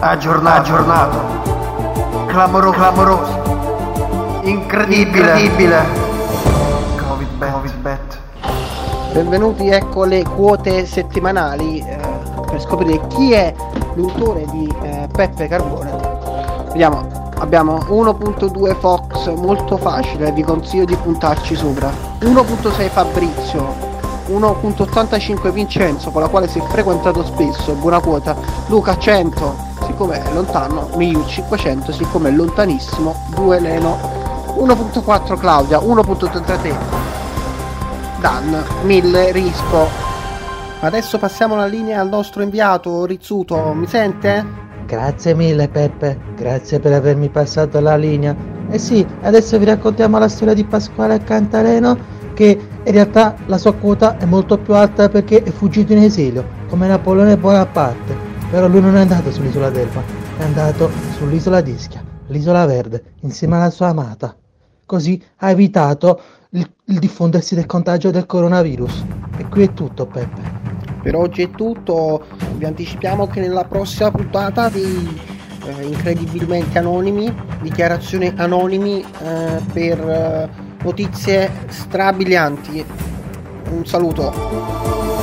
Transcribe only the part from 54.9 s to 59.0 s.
perché è fuggito in esilio, come Napoleone Bonaparte. Però lui non è